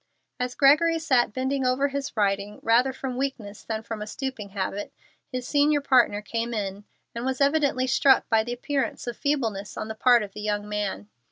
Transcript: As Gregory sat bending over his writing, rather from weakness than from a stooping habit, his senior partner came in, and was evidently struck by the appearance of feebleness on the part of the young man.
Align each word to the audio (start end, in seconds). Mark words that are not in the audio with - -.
As 0.39 0.55
Gregory 0.55 0.97
sat 0.97 1.31
bending 1.31 1.63
over 1.63 1.89
his 1.89 2.17
writing, 2.17 2.59
rather 2.63 2.91
from 2.91 3.17
weakness 3.17 3.63
than 3.63 3.83
from 3.83 4.01
a 4.01 4.07
stooping 4.07 4.49
habit, 4.49 4.91
his 5.31 5.47
senior 5.47 5.79
partner 5.79 6.23
came 6.23 6.55
in, 6.55 6.85
and 7.13 7.23
was 7.23 7.39
evidently 7.39 7.85
struck 7.85 8.27
by 8.27 8.43
the 8.43 8.53
appearance 8.53 9.05
of 9.05 9.15
feebleness 9.15 9.77
on 9.77 9.89
the 9.89 9.93
part 9.93 10.23
of 10.23 10.31
the 10.33 10.41
young 10.41 10.67
man. 10.67 11.07